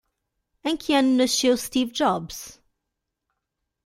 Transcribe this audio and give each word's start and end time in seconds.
Em 0.63 0.75
que 0.75 0.95
ano 0.95 1.15
nasceu 1.15 1.55
Steve 1.55 1.91
Jobs? 1.91 2.59